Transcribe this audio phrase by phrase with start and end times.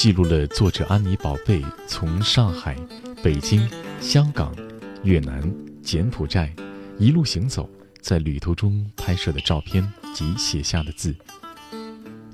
[0.00, 2.74] 记录了作者安妮宝贝从上海、
[3.22, 3.68] 北京、
[4.00, 4.56] 香港、
[5.04, 5.42] 越南、
[5.82, 6.50] 柬埔寨
[6.98, 7.68] 一路行走，
[8.00, 11.14] 在旅途中拍摄的照片及写下的字，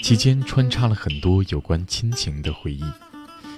[0.01, 2.85] 期间穿插了很多有关亲情的回忆。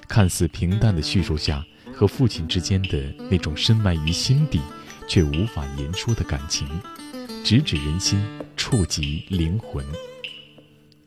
[0.09, 1.63] 看似平淡的叙述下，
[1.93, 4.59] 和父亲之间的那种深埋于心底
[5.07, 6.67] 却无法言说的感情，
[7.45, 8.19] 直指人心，
[8.57, 9.85] 触及灵魂。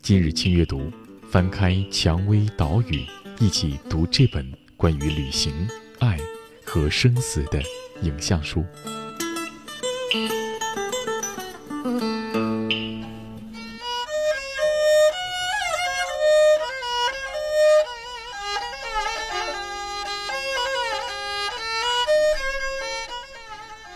[0.04, 0.92] 今日轻阅读。
[1.32, 2.98] 翻开《蔷薇岛屿》，
[3.40, 5.66] 一起读这本关于旅行、
[6.00, 6.18] 爱
[6.66, 7.58] 和生死的
[8.02, 8.66] 影像书。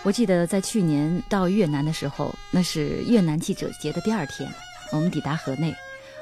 [0.03, 4.50] 我记得在去年到越南的时候，那是越南记者节的第二天，
[4.94, 5.75] 我们抵达河内。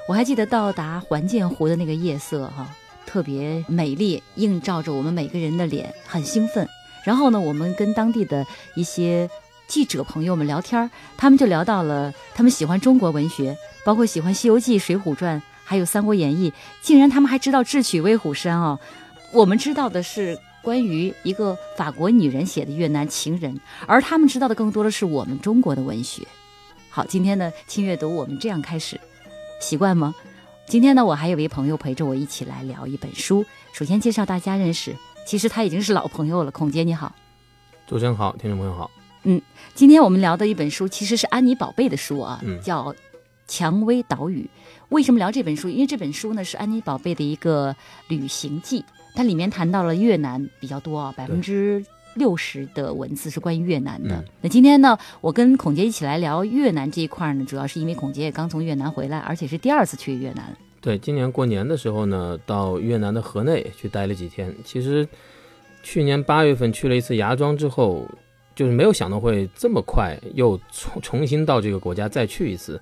[0.05, 2.69] 我还记得到达环建湖的那个夜色，哈，
[3.05, 6.67] 特别美丽，映照着我们每个人的脸，很兴奋。
[7.05, 9.29] 然后呢，我们跟当地的一些
[9.65, 18.77] 记者朋友们聊天，他们就聊到了他们喜欢中国文学，包括喜欢《西游记》《水浒传》，还有《三国演义》，竟然他们还知道智取威虎山哦。
[19.31, 26.27] 我们知道的是关于一个法国女人写的越南情人，而他们知道的更多的是我们中国的文学。
[26.89, 28.99] 好，今天呢，轻阅读我们这样开始。
[29.59, 30.13] 习惯吗？
[30.67, 33.45] 今天呢，我还有位朋友陪着我一起来聊一本书。
[33.73, 36.51] 首先介绍大家认识，其实他已经是老朋友了。
[36.51, 37.13] 孔杰你好，
[37.85, 38.89] 主持人好，听众朋友好。
[39.23, 39.41] 嗯，
[39.73, 42.91] 今天我们聊的一本书其实是安妮宝贝的书啊，叫
[43.47, 44.41] 《蔷薇岛屿》。
[44.89, 45.69] 为什么聊这本书？
[45.69, 47.75] 因为这本书呢是安妮宝贝的一个
[48.07, 48.83] 旅行记，
[49.15, 51.85] 它里面谈到了越南比较多啊，百分之。
[52.15, 54.23] 六十的文字是关于越南的。
[54.41, 60.55] 那今天呢，我跟孔杰一起来聊越南这一块呢，主要是因为孔杰也刚从越南回来，而且是第二次去越南。
[60.81, 64.53] 对，今年过年的时候呢，到越南的河内去待了几天。
[64.65, 65.07] 其实
[65.81, 68.05] 去年八月份去了一次芽庄之后，
[68.53, 72.79] 就是没有想到会这么快又重重新到这个国家再去一次。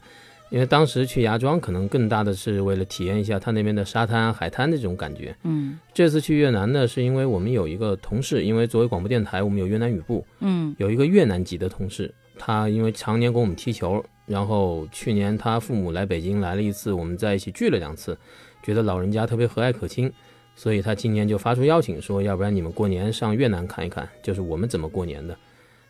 [0.51, 5.33] 因为当时去芽庄，可能更大的是为了体验一下他那边的沙滩、海滩的这种感觉。
[5.43, 18.17] 嗯，这次去越南呢，是因为我们有一个同事，因为作为广播电台，我们有越南语部，嗯，有一个越南籍的同事，他因为常年跟我们踢球，然后去年他父母来北京来了一次，我们在一起聚了两次，
[18.61, 20.11] 觉得老人家特别和蔼可亲，
[20.53, 25.33] 所以他今年就发出邀请，说要不然你们过年上越南看一看，就是我们怎么过年的。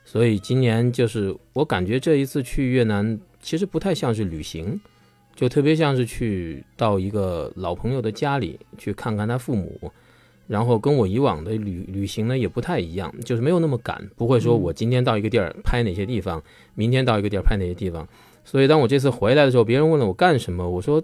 [0.04, 3.18] 所以今年就是我感觉这一次去越南。
[3.44, 4.80] 其实不太像是旅行，
[5.34, 9.90] 就特别像是去到一个老朋友的家里去看看他父母，
[10.46, 16.40] 然后跟我以往的旅旅行呢也不太一样，就是没有那么赶，不会说我今天到一个地儿拍哪些地方，
[16.76, 18.06] 明天到一个地儿拍哪些地方。
[18.44, 21.02] 所以当我这次回来的时候，别人问了我干什么，我说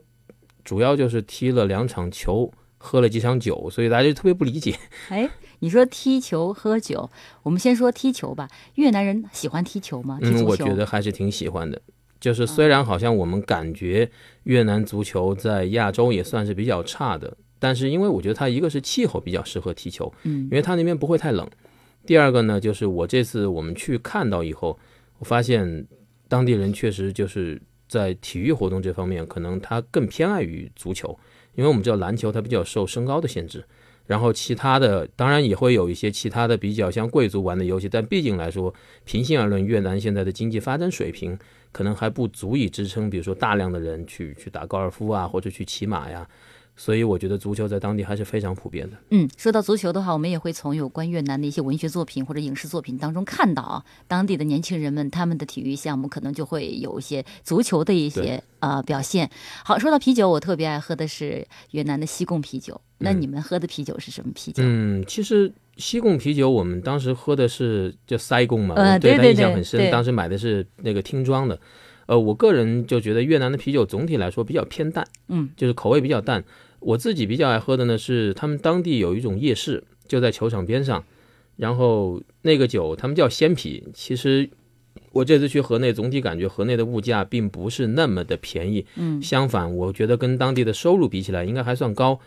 [0.62, 4.76] 主要就是踢了两场球，喝了几场酒，所以大家就特别不理解。
[5.08, 5.28] 哎，
[5.60, 7.10] 你说踢球喝酒，
[7.42, 8.48] 我们先说踢球吧。
[8.74, 10.19] 越南人喜欢踢球吗？
[10.22, 11.80] 嗯，我觉得还是挺喜欢的。
[12.20, 14.10] 就是虽然好像我们感觉
[14.42, 21.48] 越南足球在亚洲也算是比较差的，但是因为我觉得它一个是气候比较适合踢球，嗯，因为它那边不会太冷。
[22.04, 24.78] 第二个呢，就是我这次我们去看到以后，
[25.19, 25.86] 我发现
[26.26, 31.16] 当地人确实就是在体育活动这方面，可能他更偏爱于足球，
[31.54, 33.64] 因为我们知道篮球它比较受身高的限制，
[34.08, 38.74] 然后其他的当然也会有一些其他的比较像贵族玩的游戏，但毕竟来说，
[39.04, 41.38] 平心而论，越南现在的经济发展水平。
[41.70, 46.26] 可能还不足以支撑，比如说大量的人去去打高尔夫啊，或者去骑马呀，
[46.78, 48.96] 所以我觉得足球在当地还是非常普遍的。
[49.10, 59.28] 嗯，说到足球的话，我们也会从有关越南的一些文学作品或者影视作品当中看到啊，当地的年轻人们他们的体育项目可能就会有一些足球的一些呃表现。
[59.64, 62.80] 好，说到啤酒，我特别爱喝的是越南的西贡啤酒。
[63.00, 64.62] 那你们喝的啤酒是什么啤酒？
[64.64, 65.52] 嗯，其实。
[65.78, 69.88] 西贡啤酒，我们当时喝的是叫塞贡嘛，对他印象很深。
[69.92, 71.56] 当时买的是那个听装的，
[72.06, 76.42] 呃，我个人就觉得越南的啤酒总体来说比较偏淡，嗯，就是口味比较淡。
[76.80, 81.04] 我自己比较爱喝的呢是他们当地有一种夜市，就在球场边上，
[81.56, 83.84] 然后那个酒他们叫鲜啤。
[83.92, 84.48] 其实
[85.12, 92.19] 我这次去河内，总体感觉河内的物价并不是那么的便宜，嗯，相反，我觉得跟当地的收入比起来应该还算高。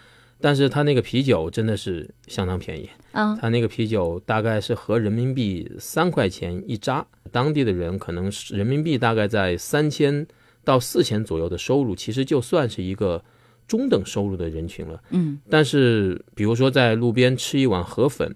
[0.44, 10.26] 但是他那个啤酒真的是相当便宜，啊，他那个啤酒大概是合人民币三块钱一扎，当地的人可能是人民币大概在三千
[10.64, 13.24] 到四千左右的收入，其实就算是一个
[13.72, 15.02] 中等收入的人群了。
[15.12, 18.36] 嗯，但是比如说在路边吃一碗河粉，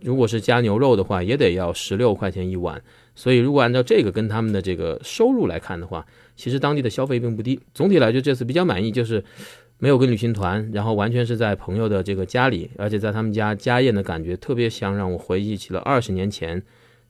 [0.00, 2.82] 如果是加牛肉的话，也得要十六块钱一碗。
[3.14, 6.04] 所以如果按照这个跟他们的这个收入来看的话，
[6.34, 7.60] 其实当地的消费并不低。
[7.72, 9.22] 总体来说，这次比较满意，就是
[9.78, 16.60] 没有跟旅行团，然后完全是在朋友的这个家里，而且在他们家家宴的感觉特别香，让我回忆起了二十年前，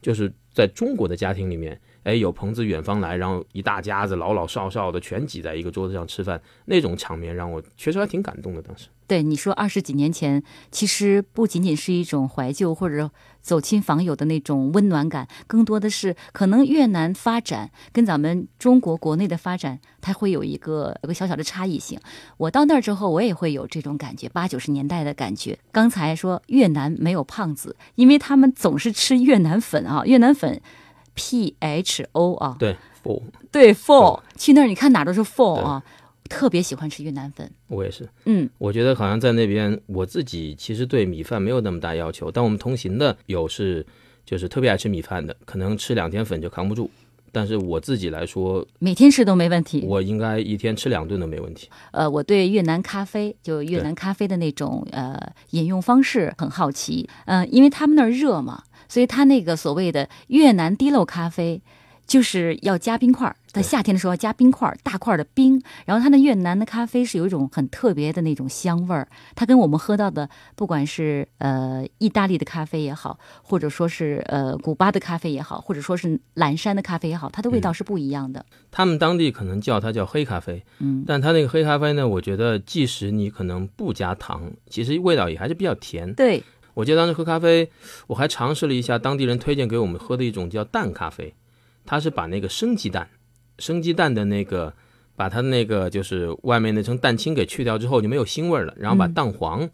[0.03, 8.61] 就是在中国的家庭里面，哎，有朋自远方来，然后一大家子老老少少的全挤在一个桌子上吃饭，那种场面让我确实还挺感动的。
[8.61, 13.11] 当时，对你说，二十几年前，其实不仅仅是一种怀旧或者
[13.41, 21.99] 走亲访友的那种温暖感，更多的是可能越南发展跟咱们中国国内的发展，它会有一个有个小小的差异性。
[22.37, 25.59] 我到那儿之后，我也会有这种感觉，八九十年代的感觉。
[25.73, 30.61] 刚才说越南没有胖子，因为他们总是吃越南粉啊，越南粉
[31.15, 35.83] ，P H O 啊，对，不，对，Pho，去那儿你看哪儿都是 Pho 啊，
[36.29, 37.51] 特别喜欢吃越南粉。
[37.69, 38.09] 我也是。
[38.25, 43.87] 嗯，我觉得好像在那边，我自己其实对米饭没有那么大要求，但我们同行的有是
[44.25, 46.91] 就是特别爱吃米饭的，可能吃两天粉就扛不住。
[47.33, 49.83] 但是我自己来说，每天吃都没问题。
[49.85, 51.69] 我应该一天吃两顿都没问题。
[51.91, 55.21] 呃，我对越南咖啡，就越南咖啡的那种呃
[55.51, 57.09] 饮用方式很好奇。
[57.27, 58.63] 嗯、因为他们那儿热嘛，
[58.94, 61.61] 所以它那个所谓的越南滴漏咖啡，
[62.06, 63.35] 就是要加冰块儿。
[63.49, 65.62] 在夏天的时候要加冰块儿，大块的冰。
[65.87, 69.06] 然后它的越南的咖啡是有一种很特别的那种香味儿，
[69.37, 78.44] 它跟我们喝到的不管是呃意大利的咖啡也好，或者说是呃古巴的咖啡也好，或者说是蓝山的咖啡也好，它的味道是不一样的。
[78.73, 86.12] 他们当地可能叫它叫黑咖啡，嗯，但它那个黑咖啡呢，我觉得即使你可能不加糖，其实味道也还是比较甜。
[86.14, 86.43] 对，
[86.75, 87.71] 我记得当时喝咖啡，
[88.09, 91.35] 我还尝试了一下当地人推荐给我们喝的一种叫蛋咖啡，
[91.87, 93.09] 它是把那个生鸡蛋，
[93.59, 94.75] 生鸡蛋的那个，
[95.17, 99.69] 把它那个就是外面那层蛋清给去掉之后就没有腥味儿了，然后把嗯蛋黄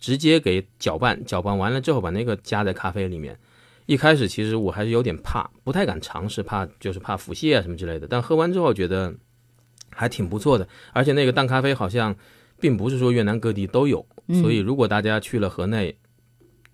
[0.00, 3.38] 直接给搅拌，搅拌完了之后把那个加在咖啡里面。
[3.86, 8.06] 一开始其实我还是有点怕，不太敢尝试，怕就是怕腹泻啊什么之类的。
[8.06, 9.14] 但喝完之后觉得
[9.90, 12.14] 还挺不错的，而且那个蛋咖啡好像
[12.60, 15.96] 并不是说越南各地都有，嗯所以如果大家去了河内，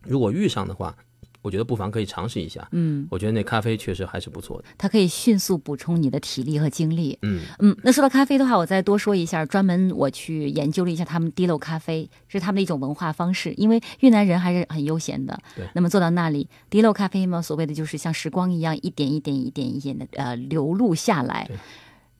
[0.06, 0.95] 如果遇上的话，
[1.43, 2.67] 我觉得不妨可以尝试一下。
[2.73, 4.65] 嗯，我觉得那咖啡确实还是不错的。
[4.79, 7.19] 它可以迅速补充你的体力和精力。
[7.21, 13.53] 嗯，嗯，那说到咖啡的话，我再多说一下，专门我去研究了一下他们滴漏咖啡，是他们的一种文化方式。
[13.59, 21.51] 因为越南人还是很悠闲的，对那么坐到那里，滴漏咖啡嘛，所谓的就是像时光一样，一点一点、一点一点的呃流露下来，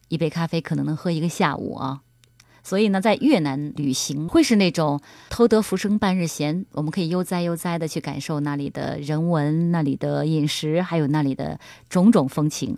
[0.09, 2.03] 一杯咖啡可能能喝一个下午啊。
[2.65, 5.01] 所以呢，在越南旅行会是那种
[5.31, 12.77] 偷得浮生半日闲，我们可以悠哉悠哉的去感受那里的人文、那里的饮食，还有那里的种种风情。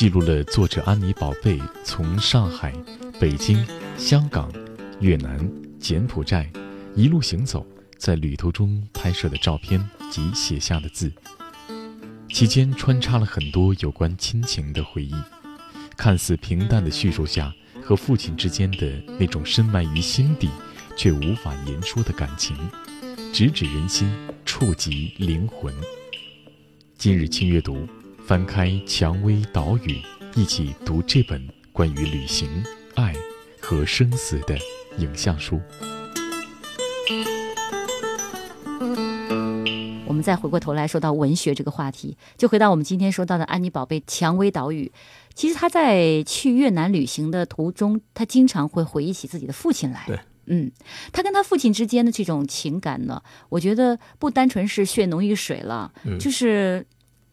[0.00, 2.72] 记录了作者安妮宝贝从上海、
[3.20, 3.62] 北京、
[3.98, 4.50] 香港、
[5.00, 5.46] 越南、
[5.78, 6.50] 柬埔寨
[6.96, 7.66] 一路行走，
[7.98, 9.78] 在旅途中拍摄的照片
[10.10, 11.12] 及写下的字，
[12.30, 15.14] 期间穿插了很多有关亲情的回忆。
[15.98, 20.48] 看似平淡的叙述下，和父亲之间的那种深埋于心底
[20.96, 22.56] 却无法言说的感情，
[23.34, 24.10] 直指人心，
[24.46, 25.70] 触及灵魂。
[26.96, 27.86] 今日轻阅读，
[28.30, 29.90] 翻开《蔷薇岛屿》，
[30.40, 32.48] 一起读这本关于旅行、
[32.94, 33.12] 爱
[33.60, 34.56] 和生死的
[34.98, 35.60] 影像书。
[40.06, 44.92] 我们再回过头来说到文学这个话题，就回到我们今天说到的安妮宝贝《蔷薇岛屿》。
[45.34, 50.04] 其实她在去越南旅行的途中，她经常会回忆起自己的父亲来。
[50.06, 50.70] 对，嗯，
[51.12, 56.86] 她跟她父亲之间的这种情感呢，我觉得不单纯是血浓于水了，嗯就是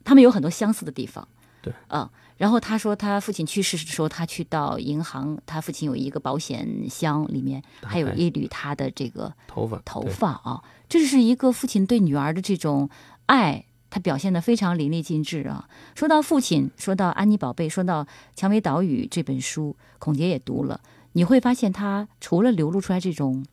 [0.07, 1.27] 他们有很多相似的地方。
[1.61, 2.09] 对，嗯。
[2.37, 12.87] 然后他说，他父亲去世的时候，他去到银行，他父亲有一个保险箱，里面还有一缕他的这个头发，头发啊，这是一个父亲对女儿的这种
[13.25, 15.67] 爱，他表现的非常淋漓尽致啊。
[15.95, 18.03] 说到父亲，说到安妮宝贝，说到
[18.35, 20.79] 《蔷薇岛屿》这本书，孔杰也读了，
[21.13, 23.43] 你会发现他除了流露出来这种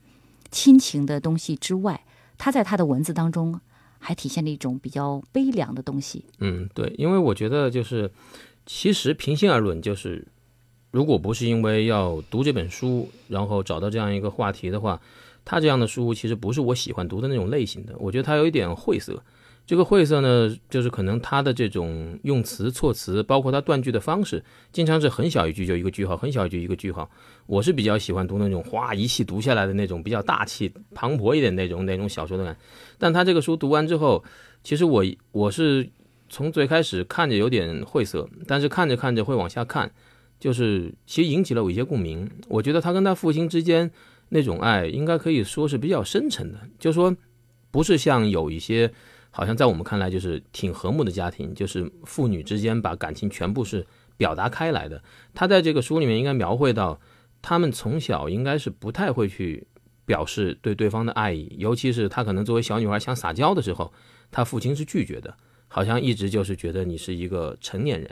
[0.50, 2.04] 亲情的东西之外，
[2.36, 3.58] 他在他的文字当中
[4.04, 6.26] 还体现了一种比较悲凉的东西。
[6.40, 8.10] 嗯，对，因为我觉得就是，
[8.66, 10.26] 其实平心而论，就是
[10.90, 15.00] 如果不是因为要读这本书，然后找到这样一个话题的话，
[15.42, 17.94] 他这样的书其实不是我喜欢读的那种类型的。
[17.98, 19.22] 我觉得他有一点晦涩。
[19.66, 27.10] 这个晦涩呢，就是可能他的这种用词、措辞，包括他断句的方式，经常是很小一句就一个句号，很小一句一个句号。
[27.46, 32.54] 我是比较喜欢读那种哗一气读下来的那种比较大气、磅礴一点那种那种小说的感。
[32.98, 34.22] 但他这个书读完之后，
[34.62, 35.02] 其实我
[35.32, 35.88] 我是
[36.28, 39.90] 从最开始看着有点晦涩，但是看着看着会往下看，
[40.38, 42.30] 就是其实引起了我一些共鸣。
[42.48, 43.90] 我觉得他跟他父亲之间
[44.28, 47.16] 那种爱，应该可以说是比较深沉的，就是说
[47.70, 48.92] 不是像有一些
[49.36, 53.84] 好像在我们看来就是挺和睦的家庭，就是父女之间把感情全部是
[54.16, 55.02] 表达开来的。
[55.34, 57.00] 他在这个书里面应该描绘到，
[57.42, 59.66] 他们从小应该是不太会去
[60.06, 63.92] 表示对对方的爱意，尤其是他可能作为小女孩想撒娇的时候，
[64.30, 65.36] 他父亲是拒绝的，
[65.66, 68.08] 好像一直就是觉得你是一个成年人，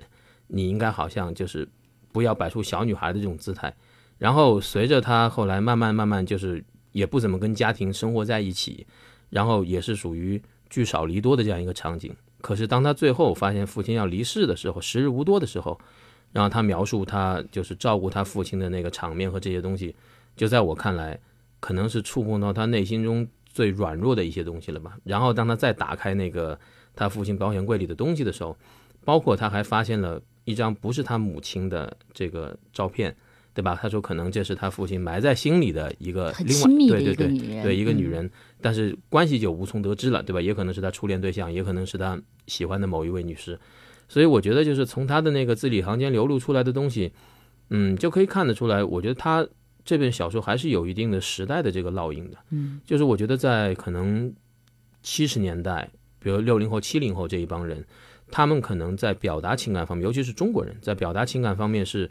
[0.48, 1.68] 你应该好像就是
[2.10, 3.72] 不要摆出小女孩的这种姿态。
[4.18, 8.84] 然后随着他后来慢慢慢慢就是也不怎么跟家庭生活在一起，
[9.30, 12.16] 然后也是属于聚少离多的这样一个场景。
[12.40, 15.78] 可是当他最后发现父亲要离世的时候，时日无多的时候，
[16.32, 19.94] 然后他描述他就是照顾他父亲的那个场面和这些东西，
[20.34, 21.20] 就在我看来，
[21.60, 24.96] 可能是触碰到他内心中最软弱的一些东西了吧。
[25.04, 26.58] 然后当他再打开那个
[26.96, 28.56] 他父亲保险柜里的东西的时候，
[29.04, 33.14] 包括他还发现了一张不是他母亲的这个照片，
[33.54, 33.78] 对吧？
[33.80, 38.30] 他说可能这是他父亲埋在心里的一个很另外亲密的一对对对对一个女嗯人，
[38.60, 40.40] 但是关系就无从得知了，对吧？
[40.40, 43.58] 也可能是他初恋对象，也可能是他喜欢的某一位女士。
[44.08, 47.12] 所以我觉得，就是从他的那个字里行间流露出来的东西，
[47.70, 49.46] 嗯，就可以看得出来，我觉得他
[49.84, 52.36] 这本小说还是有一定的时代的这个烙印的。
[52.50, 54.32] 嗯，就是我觉得在可能
[55.02, 57.82] 七十年代，比如六零后、七零后这一帮人，
[58.30, 62.10] 他们可能在表达情感方面，尤其是中国人在表达情感方面是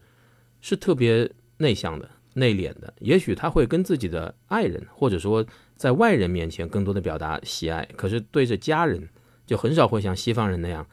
[0.62, 2.94] 是特别内向的、内敛的。
[3.00, 5.46] 也许他会跟自己的爱人，或者说
[5.76, 9.10] 在外人面前更多的表达喜爱，可是对着家人
[9.46, 10.86] 就很少会像西方人那样。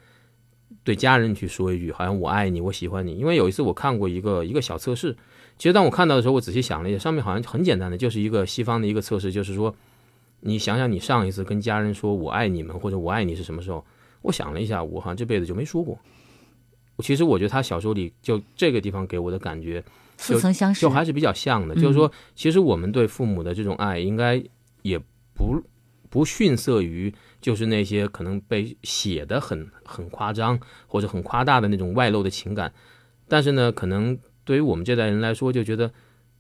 [0.85, 3.17] 对家人去说一句，好像我爱你，我喜欢你。
[3.17, 5.15] 因为有一次我看过一个一个小测试，
[5.59, 9.75] 其实当我看到的时候，我仔细想了一下，上面好像很简单的，就是一个西方的一个测试，就是说，
[10.41, 13.85] 你想想你上一次跟家人说我爱你们或者我爱你是什么时候？
[14.23, 15.99] 我想了一下，我好像这辈子就没说过。
[17.03, 19.83] 其实我觉得他小说里就这个地方给我的感觉，
[20.17, 24.43] 似曾相识，就还是比较像的，就是说，其实我们对父母的这种爱，应该
[24.83, 24.99] 也
[25.35, 25.63] 不
[26.11, 32.73] 不逊色于就是那些可能被写的很很夸张或者很夸大的那种外露的情感。
[33.29, 35.93] 但是呢，可能对于我们这代人来说，就觉得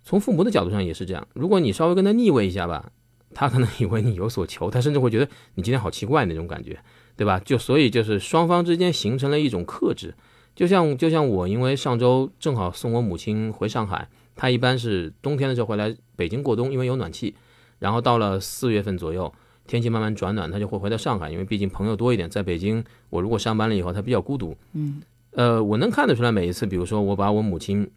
[0.02, 1.28] 从父母的角度上也是这样。
[1.34, 2.90] 如果你稍微跟他逆位一下吧，
[3.34, 6.82] 他可能以为你有所求，他甚至会觉得你今天好奇怪那种感觉，
[7.14, 7.38] 对吧？
[7.44, 10.14] 就所以就是双方之间形成了一种克制。
[10.58, 17.36] 就像就像我，因为上周正好送我母亲回上海，她一般是冬天的时候回来北京过冬，因为有暖气。
[17.78, 19.32] 然后到了四月份左右，
[19.68, 22.28] 天气慢慢转暖，她就会回到上海，因为毕竟朋友多一点。
[22.28, 24.56] 在北京，我如果上班了以后，她比较孤独。
[24.72, 27.88] 嗯，呃，我能看得出来，每一次，比如说我把我母亲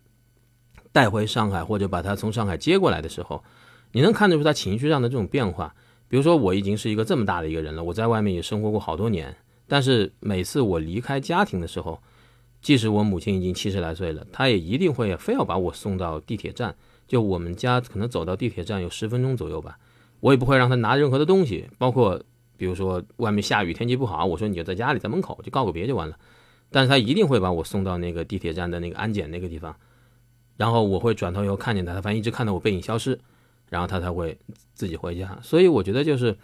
[0.91, 3.43] 带回上海，或者把她从上海接过来的时候，
[3.93, 5.73] 你能看得出她情绪上的这种变化。
[6.07, 9.35] 比如说，我已经是一个这么大的一个人了，我在外面也生活过好多年，
[9.67, 11.99] 但是每次我离开家庭的时候，
[12.61, 16.75] 即使我母亲已经七十来岁了，她也一定会非要把我送到地铁站。
[17.07, 19.77] 就我们家可能走到地铁站有十分钟左右吧，
[20.19, 22.21] 我也不会让她拿任何的东西，包括
[22.55, 26.17] 比如说外面下雨天气不好，我说你就在家里，在门口就告个别就完了。
[26.69, 29.75] 但是她一定会把我送到那个地铁站的那个安检那个地方，
[30.55, 33.19] 然后我会转头以后看见她，她反正一直看到我背影消失，
[33.69, 34.37] 然后她才会
[34.73, 35.39] 自己回家。
[35.41, 36.37] 所以我觉得就是。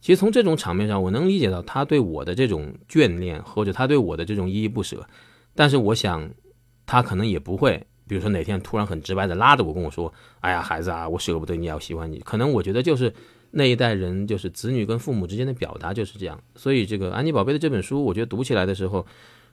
[0.00, 5.06] 其实从这种场面上，我能理解到他对我的这种眷恋，或者他对我的这种依依不舍。
[5.54, 6.30] 但是我想，
[6.86, 13.12] 他可能也不会，比如说哪天突然很直白的拉着我跟我说：“哎呀，孩子啊，我舍不得你，要喜欢你。”可能我觉得就是
[13.50, 16.40] 那一代人，就是子女跟父母之间的表达就是这样。
[16.56, 19.06] 所以这个安妮宝贝的这本书，我觉得读起来的时候，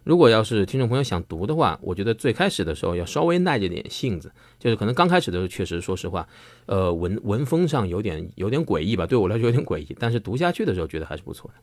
[0.06, 6.28] 如果要是听众朋友想读的话，我觉得最开始的时候要稍微耐着点性子，就是可能刚开始的时候，确实说实话，
[6.66, 11.62] 呃，文文风上有点有点诡异吧，对我来说有点诡异，但是读下去的时候觉得还是不错的。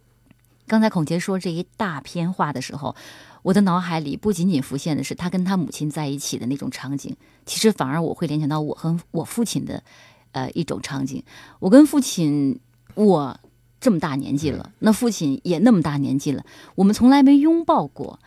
[0.68, 2.94] 刚才孔杰说这一大篇话的时候，
[3.46, 9.84] 我的脑海里不仅仅浮现的是他跟他母亲在一起的那种场景，其实反而我会联想到我和我父亲的，
[10.32, 11.22] 呃，一种场景。
[11.60, 12.58] 我跟父亲，
[12.96, 13.38] 我
[13.80, 18.18] 这么大年纪了，那父亲也那么大年纪了，我们从来没拥抱过。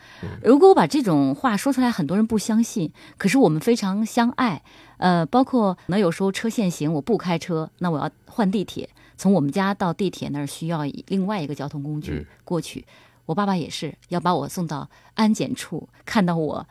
[0.41, 4.63] 如果我把这种话说出来，很多人不相信，可是我们非常相爱。
[4.99, 8.87] 呃，包括可能有时候车限行，我不开车，那我要换地铁。
[9.17, 12.85] 从我们家到地铁那儿需要以另外一个交通工具嗯过去。
[13.29, 16.67] 我爸爸也是要把我送到安检处，看到我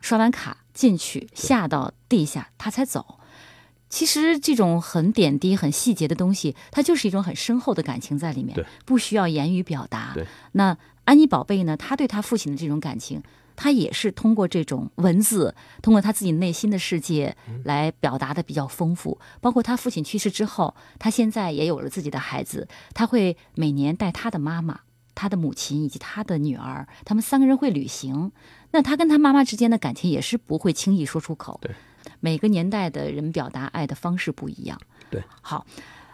[0.00, 3.18] 刷完卡进去，下到地下，他才走。
[3.88, 10.14] 其实这种很点滴、很细节的东西，它就是一种很深厚的感情在里面，不需要言语表达。
[10.52, 11.76] 那安妮宝贝呢？
[11.76, 13.20] 她对她父亲的这种感情，
[13.56, 19.18] 她也是通过这种文字，通过她自己内心的世界来表达的比较丰富。
[19.40, 24.80] 包括她父亲去世之后，她现在也有了自己的孩子，她会每年带她的妈妈、
[25.16, 28.30] 她的母亲以及他的女儿，他们三个人会旅行。
[28.70, 31.58] 那他跟他妈妈之间的感情也是不会轻易说出口。
[31.62, 31.74] 对，
[32.20, 34.78] 每个年代的人表达爱的方式不一样。
[35.10, 35.66] 对，好。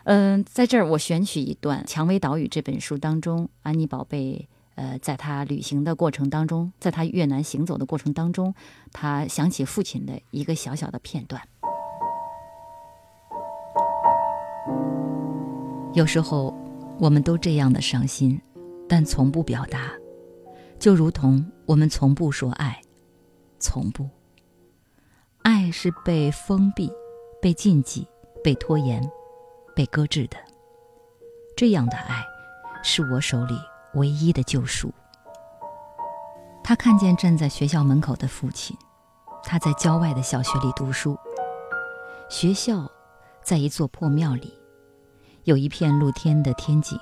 [0.05, 8.53] 嗯，在这儿我选取一段《蔷薇岛屿》这本书当中，安妮宝贝，呃，在他旅行的过程当中，在他越南行走的过程当中，
[8.91, 11.41] 他想起父亲的一个小小的片段。
[15.95, 16.53] 有时候，
[16.99, 18.41] 我们都这样的伤心，
[18.93, 19.91] 但从不表达，
[20.79, 22.79] 就如同我们从不说爱，
[23.59, 24.07] 从不。
[25.41, 26.93] 爱是被封闭、
[27.41, 28.07] 被禁忌、
[28.45, 29.03] 被拖延。
[29.75, 30.37] 被搁置的，
[31.57, 32.23] 这样的爱，
[32.83, 33.55] 是我手里
[33.95, 34.93] 唯一的救赎。
[36.63, 38.77] 他看见站在学校门口的父亲，
[39.43, 41.17] 他在郊外的小学里读书。
[42.29, 42.87] 学校
[43.43, 44.53] 在一座破庙里，
[45.45, 47.01] 有一片露天的天井，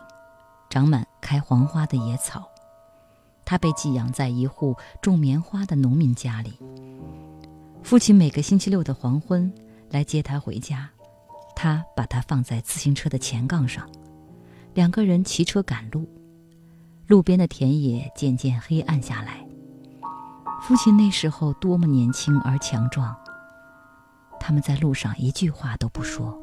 [0.71, 2.49] 长满开黄花的野草。
[3.45, 6.59] 他被寄养在一户种棉花的农民家里。
[7.83, 9.53] 父亲每个星期六的黄昏
[9.91, 10.89] 来接他回家，
[11.57, 13.91] 他把他放在自行车的前杠上，
[14.73, 16.09] 两个人骑车赶路。
[17.09, 19.45] 路边的田野渐渐黑暗下来。
[20.63, 23.17] 父亲那时候多么年轻而强壮。
[24.39, 26.41] 他们在路上一句话都不说。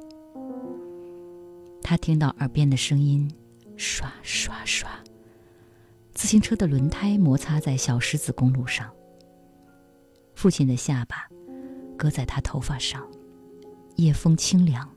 [1.82, 3.32] 他听到耳边的声音，
[3.78, 4.90] 刷刷刷。
[6.14, 8.92] 自行车的轮胎摩擦在小石子公路上。
[10.34, 11.28] 父亲的下巴
[11.96, 13.08] 搁在他头发上，
[13.96, 14.88] 夜风清凉，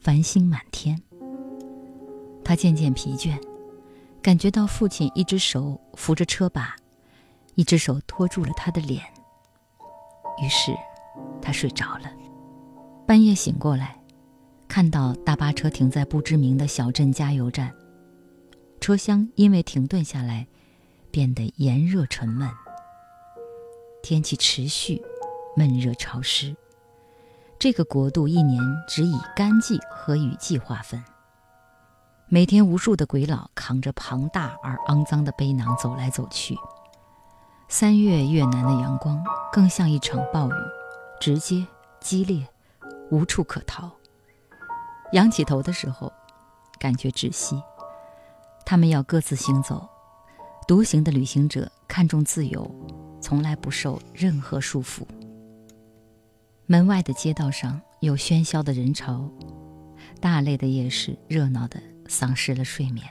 [0.00, 1.02] 繁星满天。
[2.44, 3.38] 他渐渐疲倦，
[4.22, 6.76] 感觉到父亲一只手扶着车把，
[7.54, 9.02] 一只手托住了他的脸。
[10.42, 10.72] 于是，
[11.42, 12.12] 他睡着了。
[13.06, 13.98] 半夜醒过来，
[14.68, 17.74] 看到大巴车停在不知名的小镇加油站，
[18.80, 20.46] 车厢因为停顿下来。
[21.08, 22.46] 变得炎热沉闷，
[24.02, 25.00] 天气持续
[25.56, 26.54] 闷热潮湿。
[27.58, 31.02] 这个国度一年只以干季和雨季划分。
[32.28, 36.54] 每天无数的鬼佬扛着庞大而肮脏的背囊走来走去。
[37.66, 40.54] 三月越南的阳光更像一场暴雨，
[41.18, 41.66] 直接、
[41.98, 42.46] 激烈，
[43.10, 43.90] 无处可逃。
[45.12, 46.12] 仰起头的时候，
[46.78, 47.58] 感觉窒息。
[48.66, 49.88] 他们要各自行走。
[50.68, 52.68] 独行的旅行者看重自由，
[53.20, 55.02] 从来不受任何束缚。
[56.66, 59.30] 门外的街道上有喧嚣的人潮，
[60.20, 63.06] 大类的夜市热闹的丧失了睡眠。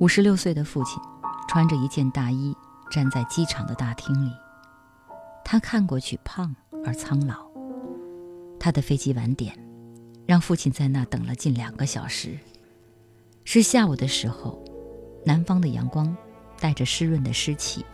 [0.00, 1.00] 五十六岁的父亲
[1.48, 2.52] 穿着一件大衣
[2.90, 4.32] 站在机场的大厅里，
[5.44, 6.52] 他看过去胖
[6.84, 7.46] 而苍老。
[8.58, 9.56] 他的飞机晚点，
[10.26, 12.36] 让父亲在那等了近两个小时。
[13.44, 14.62] 是下午的时候。
[15.24, 16.16] 南方的阳光
[16.58, 17.86] 带着湿润的湿气。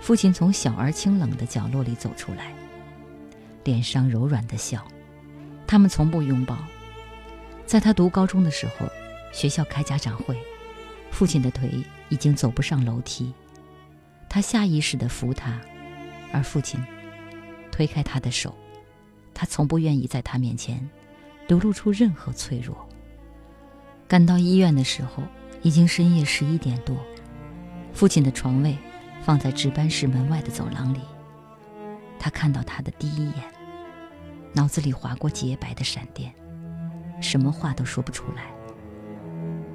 [0.00, 2.54] 父亲从小而清冷的角落里走出来，
[3.64, 4.82] 脸上柔软的笑。
[5.66, 6.56] 他们从不拥抱。
[7.66, 8.86] 在他读高中的时候，
[9.30, 10.34] 学校开家长会，
[11.10, 13.30] 父亲的腿已经走不上楼梯。
[14.26, 15.60] 他下意识地扶他，
[16.32, 16.82] 而父亲
[17.70, 18.54] 推开他的手。
[19.34, 20.88] 他从不愿意在他面前
[21.46, 22.88] 流露出任何脆弱。
[24.12, 25.22] 赶到医院的时候。
[25.64, 26.96] 已经深夜十一点多，
[27.92, 28.76] 父亲的床位
[29.22, 30.98] 放在值班室门外的走廊里。
[32.18, 33.44] 他看到他的第一眼，
[34.52, 36.34] 脑子里划过洁白的闪电，
[37.20, 38.50] 什么话都说不出来。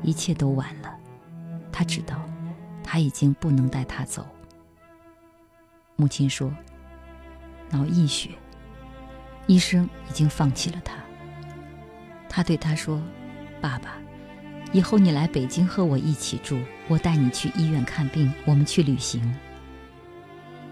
[0.04, 0.94] 一切都晚了，
[1.72, 2.22] 他知道，
[2.84, 4.28] 他已经不能带他走。
[5.96, 6.52] 母亲说
[7.72, 8.32] ：“脑溢血，
[9.46, 10.98] 医生已经放弃了他。”
[12.28, 13.02] 他对他说
[13.62, 13.96] ：“爸爸。”
[14.74, 19.34] 以后你来北京和我一起住，我带你去医院看病，我们去旅行。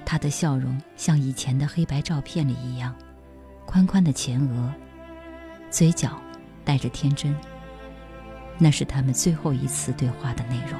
[0.06, 2.96] 他的笑容像以前的黑白照片里一样，
[3.66, 4.72] 宽宽的前额，
[5.72, 6.22] 嘴角
[6.64, 7.36] 带着天真。
[8.58, 10.80] 那是他们最后一次对话的内容。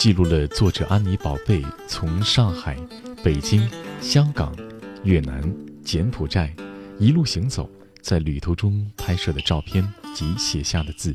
[0.00, 2.74] 记录了作者安妮宝贝从上海、
[3.22, 4.56] 北京、香港、
[5.04, 5.42] 越南、
[5.84, 6.56] 柬埔寨
[6.98, 11.14] 一路行走，在旅途中拍摄的照片及写下的字，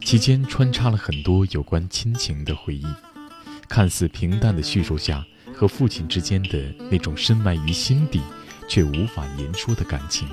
[0.00, 2.86] 期间穿插了很多有关亲情的回忆。
[3.68, 8.22] 看似平淡的叙述下，和父亲之间的那种深埋于心底
[8.66, 10.26] 却无法言说的感情，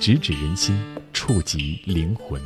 [0.00, 2.40] 直指人心，触及灵魂。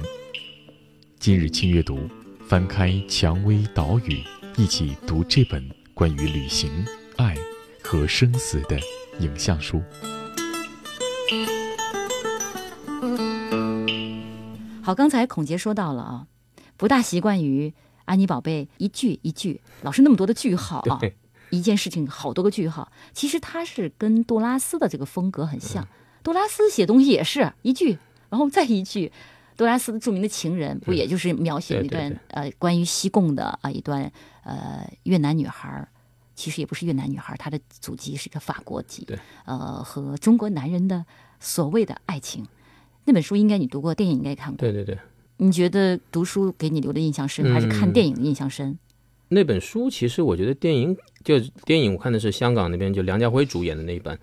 [1.20, 2.10] 今日轻阅读。
[2.48, 4.14] 翻开《蔷薇岛屿》，
[4.56, 6.82] 一起读这本关于旅行、
[7.18, 7.36] 爱
[7.84, 8.80] 和生死的
[9.20, 9.82] 影像书。
[14.82, 16.26] 好，刚才孔杰说到了啊，
[16.78, 17.74] 不大习惯于
[18.06, 20.98] 安妮宝贝一句一句，老是那么多的句号啊。
[21.52, 22.90] 一件事情好多个句号。
[23.12, 25.86] 其实他是跟杜拉斯的这个风格很像，
[26.22, 27.98] 杜拉斯写东西也是一句，
[28.30, 29.12] 然后再一句。
[29.58, 34.10] 杜拉斯的著名的情人，不也就是描写了一段呃关于西贡的啊、一段
[34.44, 35.88] 呃越南女孩儿，
[36.36, 41.04] 其实也不是越南女孩儿，她的祖籍是一个法国籍，对，呃和中国男人的
[41.40, 42.46] 所谓的爱情。
[43.04, 44.58] 那本书应该你读过，电影应该看过。
[44.58, 44.96] 对对对，
[45.38, 48.78] 你觉得读书给你留的印象深，还是看嗯电影的印象深？
[49.30, 54.16] 那本书其实我觉得电影就电影我看的是香港那边就梁家辉主演的那一版，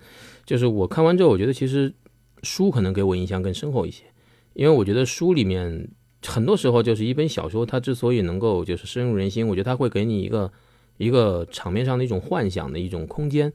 [0.46, 1.92] 就是我看完之后，我觉得其实
[2.42, 4.04] 书可能给我印象更深厚一些，
[4.56, 5.88] 因为我觉得书里面
[6.24, 10.50] 很多时候就是一本小说，它之所以能够就是深入人心，我觉得它会给你一个
[10.96, 13.52] 一个场面上的一种幻想的一种空间。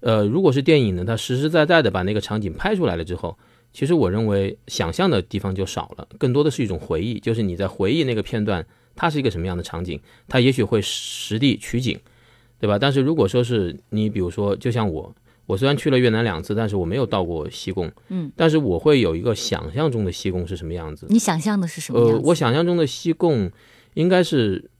[0.00, 3.38] 呃，如果是电影呢，它实实在在的把那个场景拍出来了之后，
[3.72, 11.96] 其实我认为想象的地方就少了，更多的是一种回忆，就是你在回忆那个片段，它是一个什么样的场景，它也许会实地取景，
[12.58, 12.76] 对吧？
[12.76, 15.14] 但是如果说是你，比如说，就像我，
[15.46, 21.06] 我虽然去了越南两次，但是我没有到过西贡，嗯，但是我会有一个想象中的西贡是什么样子。
[21.08, 23.50] 你想象的是什么样呃，我想象中的西贡
[23.94, 24.70] 应该是，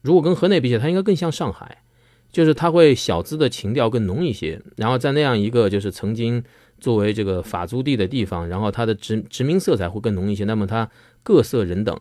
[0.00, 1.84] 如果跟河内比起来，它应该更像上海，
[2.32, 4.60] 就是它会小资的情调更浓一些。
[4.76, 6.42] 然后在那样一个就是曾经
[6.80, 10.44] 作为这个法租地的地方，然后它的殖殖民色彩会更浓一些。
[10.44, 10.90] 那么它
[11.22, 11.96] 各色人等，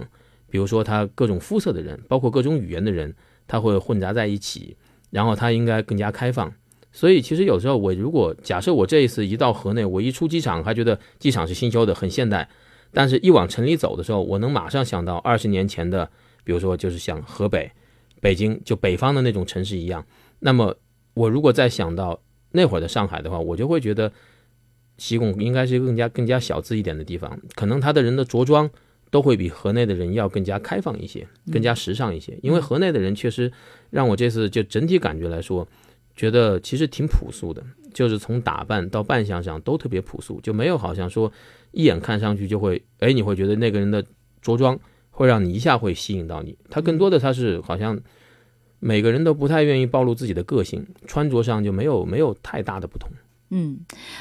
[0.49, 3.13] 比如说它各种肤色的人，包括各种语言的人，
[3.47, 4.75] 它会混杂在一起。
[5.11, 6.51] 然后它应该更加开放。
[6.91, 12.49] 所以其实有时候我如果假设我这一次一到河内，我一出机场还觉得机场是新修的，很现代。
[12.93, 16.09] 但是，一往城里走的时候，我能马上想到二十年前的，
[16.43, 17.71] 比如说就是像河北、
[18.19, 20.05] 北京，就北方的那种城市一样。
[20.39, 20.75] 那么，
[21.13, 24.11] 我如果再想到那会儿的上海的话，我就会觉得
[24.97, 28.69] 西贡应该是更加更加小资一点的地方，可能他的人的着装
[29.09, 32.37] 都会比河内的人要更加开放一些，更加时尚一些。
[32.43, 33.49] 因为河内的人确实
[33.89, 35.65] 让我这次就整体感觉来说，
[36.21, 37.63] 觉得其实挺朴素的，
[37.95, 41.31] 就是从打扮到扮相上都特别朴素，就没有好像说
[41.71, 44.05] 一眼看上去就会，哎，你会觉得那个人的
[44.39, 44.77] 着装
[45.09, 46.55] 会让你一下会吸引到你。
[46.69, 47.99] 他更多的他是好像
[48.79, 53.09] 每个人都不太愿意暴露自己的个性，穿着上就没有没有太大的不同。
[53.49, 53.79] 嗯，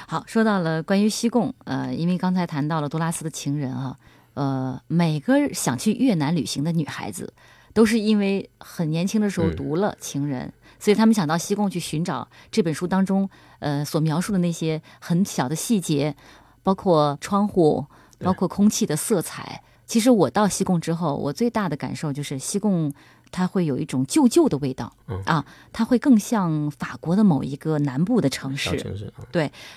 [0.09, 3.95] 好，说到了关于西贡，呃，因为刚才谈到了多拉斯的情人啊，
[4.33, 7.31] 呃，每个想去越南旅行的女孩子，
[7.73, 10.53] 都是因为很年轻的时候嗯读了《情人》
[10.85, 13.29] 所以他们想到西贡去寻找这本书当中
[13.59, 16.15] 呃所描述的那些很小的细节，
[16.63, 17.87] 包括窗户，
[18.19, 19.63] 包括空气的色彩。
[19.87, 22.93] 其实我到西贡之后，我最大的感受就是西贡
[23.33, 28.71] 它会有一种旧旧的味道、嗯啊，它会更像法国的某一个南部的城市。
[28.71, 29.27] 小城市啊，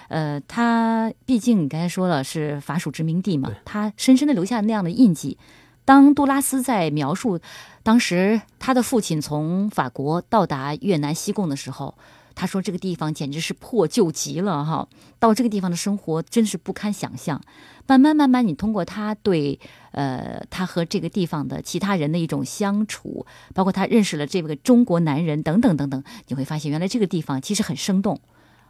[0.10, 5.38] 呃，它毕竟你刚才说了是法属殖民地嘛，它深深的留下那样的印记。
[5.86, 7.39] 当杜拉斯在描述
[7.84, 11.96] 当时他的父亲从法国到达越南西贡的时候，
[12.36, 14.88] 他说这个地方简直是破旧极了哈，
[15.19, 17.41] 到这个地方的生活真是不堪想象。
[17.86, 19.60] 慢慢慢慢，你通过他对
[19.91, 28.22] 呃他和这个地方的其他人的一种相处，包括他认识了这个中国男人等等等等，你会发现原来这个地方其实很生动。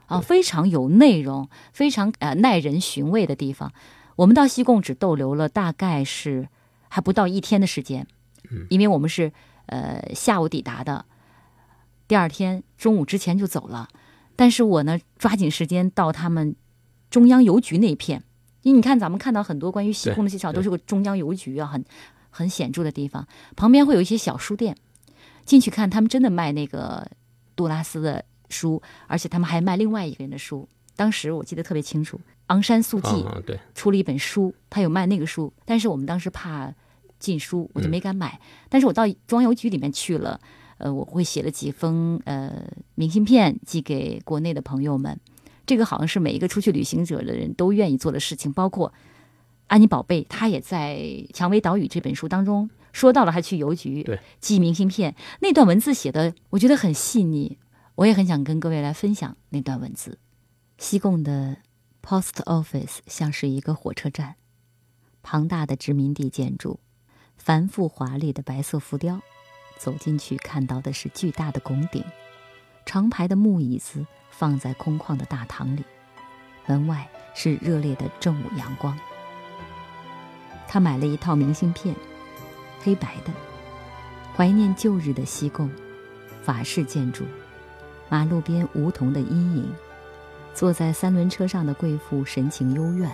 [0.06, 3.72] 啊，非常有内容，非常呃耐人寻味的地方。
[4.16, 6.48] 我们到西贡只逗留了大概是
[6.94, 8.06] 还不到一天的时间，
[8.70, 9.32] 因为我们是
[9.66, 11.04] 呃下午抵达的，
[12.06, 13.88] 第二天中午之前就走了。
[14.36, 16.54] 但是我呢，抓紧时间到他们
[17.10, 18.22] 中央邮局那一片，
[18.62, 21.84] 因为你看咱们看到很多关于西贡的介绍都是个中央邮局啊，很
[22.30, 23.26] 很显著的地方，
[23.56, 24.76] 旁边会有一些小书店，
[25.44, 27.04] 进去看他们真的卖那个
[27.56, 30.68] 杜拉斯的书，而且他们还卖另外一个人的书。
[30.94, 33.26] 当时我记得特别清楚，昂山素季
[33.74, 36.72] 出了一本书，他有卖那个书，但是我们当时怕
[37.24, 38.38] 禁书，我就没敢买。
[38.68, 40.38] 但是我到装邮局里面去了，
[40.78, 42.52] 呃，我会写了几封呃
[42.94, 45.18] 明信片寄给国内的朋友们。
[45.66, 48.92] 这个好像是每一个出去旅行者的人都愿意做的事情，包括
[49.68, 50.96] 安妮宝贝，她也在
[51.32, 54.06] 《蔷薇岛屿》这本书当中说到了，还去邮局
[54.38, 55.16] 寄明信片。
[55.40, 57.56] 那段文字写的，我觉得很细腻，
[57.94, 60.18] 我也很想跟各位来分享那段文字。
[60.76, 61.56] 西贡的
[62.02, 64.34] Post Office 像是一个火车站，
[65.22, 66.80] 庞大的殖民地建筑，
[67.44, 69.20] 繁复华丽的白色浮雕，
[69.76, 72.02] 走进去看到的是巨大的拱顶，
[72.86, 75.84] 长排的木椅子放在空旷的大堂里，
[76.64, 78.98] 门外是热烈的正午阳光。
[80.66, 81.94] 他买了一套明信片，
[82.80, 83.30] 黑白的，
[84.34, 85.70] 怀念旧日的西贡，
[86.42, 87.24] 法式建筑，
[88.08, 89.70] 马路边梧桐的阴影。
[90.54, 93.12] 坐在三轮车上的贵妇神情幽怨，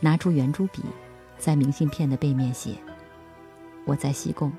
[0.00, 0.82] 拿出圆珠笔，
[1.38, 2.74] 在明信片的背面写
[3.90, 4.52] ：“我在西贡，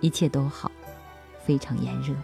[0.00, 0.72] 一切都好，
[1.44, 2.14] 非常炎热。”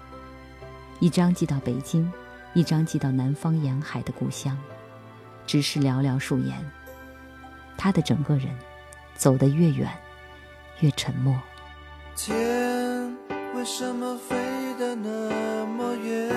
[0.99, 2.11] 一张寄到北京，
[2.55, 4.57] 一张寄到南方沿海的故乡，
[5.47, 6.57] 只是寥寥数言。
[7.77, 8.49] 他的整个人，
[9.15, 9.91] 走得越远，
[10.81, 11.39] 越沉默。
[12.17, 13.15] 天
[13.55, 14.35] 为什么飞
[14.79, 16.35] 得那么远？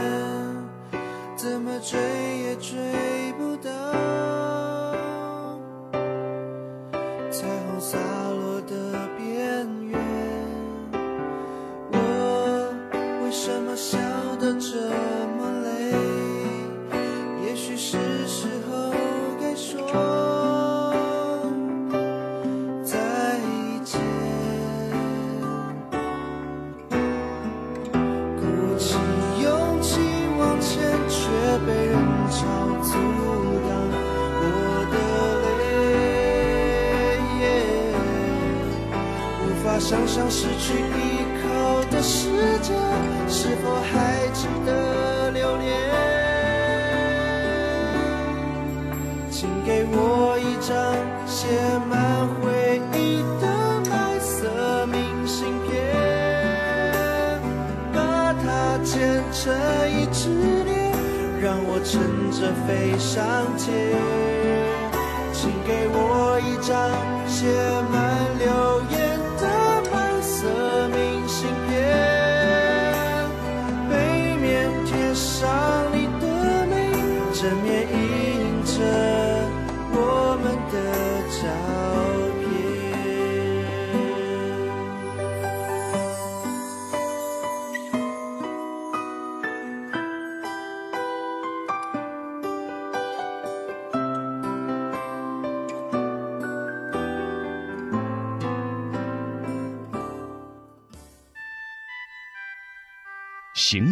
[1.38, 1.98] 怎么追
[2.40, 3.72] 也追不到？
[7.32, 8.57] 彩虹洒落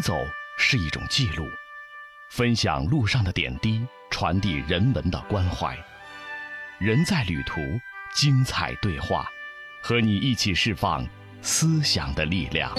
[0.05, 0.13] 走
[0.55, 1.47] 是一种记录，
[2.29, 5.75] 分享路上的点滴，传递人文的关怀。
[6.77, 7.59] 人在旅途，
[8.13, 9.25] 精彩对话，
[9.81, 11.03] 和你一起释放
[11.41, 12.69] 思想的力量。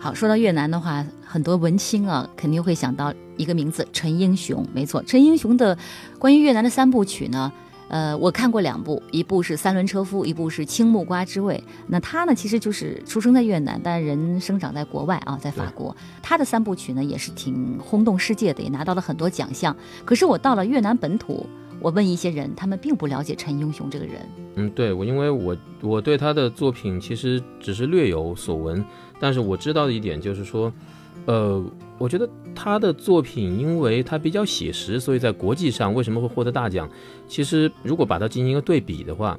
[0.00, 4.68] 好，说到越南的话，很多文青啊肯定会想到一个名字陈英雄。
[4.74, 5.78] 没错，陈英雄的
[6.18, 7.52] 关于越南的三部曲呢，
[7.88, 11.62] 呃，我看过两部，一部是《三轮车夫》，一部是《青木瓜之味》。
[11.86, 15.96] 那他呢，其实就是出生在越南，但人生长在国外啊，在法国。
[16.22, 19.74] 他的三部曲呢，也是挺轰动世界的，也拿到了很多奖项。
[20.04, 21.46] 可是我到了越南本土，
[21.80, 24.16] 我问一些人，他们并不了解陈英雄这个人。
[24.56, 28.84] 嗯，对我，因为我我对他的作品其实只是略有所闻，
[29.18, 30.70] 但是我知道的一点就是说，
[31.28, 31.62] 呃，
[31.98, 36.88] 我觉得他的作品因为他比较写实，所以在国际上为什么会获得大奖？
[37.28, 39.38] 其实如果把它进行一个对比的话，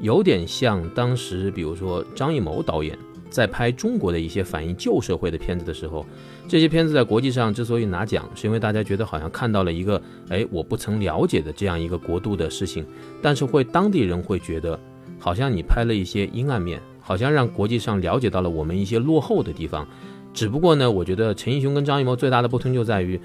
[0.00, 2.98] 有点像当时比如说张艺谋导演
[3.30, 6.04] 在拍中国的一些反映旧社会的片子的时候，
[6.48, 12.84] 这些片子在国际上之所以拿奖，是因为大家觉得好像看到了一个哎我不曾了解的这样一个国度的事情，
[13.22, 14.76] 但是会当地人会觉得，
[15.20, 19.86] 好像你拍了一些阴暗面，好像让国际上了解到了我们一些落后的地方。
[20.32, 23.20] 只不过呢，我觉得陈奕迅跟张艺谋最大的不同就在于，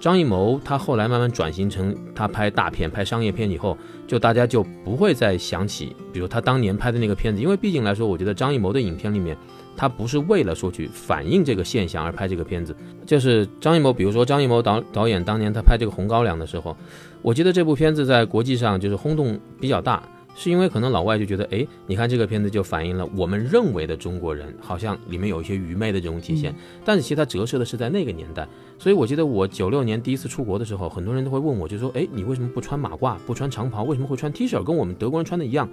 [0.00, 9.36] 张艺谋他后来慢慢转型成他拍大片、拍商业片以后，就大家就不会再想起，比如他当年拍的那个片子，因为毕竟来说，我觉得张艺谋的影片里面，
[9.76, 16.76] 他不是为了说去反映这个现象而拍这个片子，就是张艺谋，比如说张艺谋导导演当年他拍这个《红高粱》的时候，
[17.22, 20.02] 我记得这部片子在国际上就是轰动比较大。
[20.40, 26.54] 是因为可能老外就觉得，哎，你看这个片子就反映了我们认为的中国人，好像里面有一些愚昧的这种体现。
[26.84, 28.46] 但是其实它折射的是在那个年代，
[28.78, 35.68] 所以我记得我九六年第一次出国的时候，很多人都会问我，就说，哎，你为什么不穿马褂，不穿长袍，为什么会穿 T 恤，跟我们德国人穿的一样？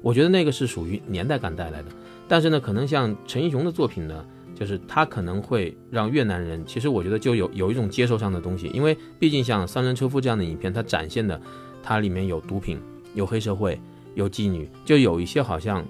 [0.00, 1.88] 我觉得那个是属于年代感带来的。
[2.26, 11.38] 但是呢，可能像陈英雄的作品呢，就是他可能会让越南人，其实我觉得就有有一种接受上的东西，因为毕竟像《三轮车夫》这样的影片，它展现的，
[11.82, 12.80] 它里面有毒品，
[13.12, 13.78] 有黑社会。
[14.18, 15.84] 有妓女，就有一些好像，